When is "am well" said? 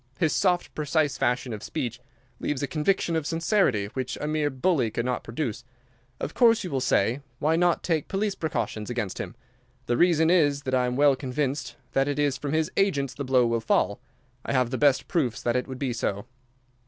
10.87-11.15